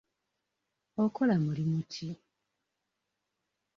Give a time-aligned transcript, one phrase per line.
[1.03, 2.09] Okola mulimu ki?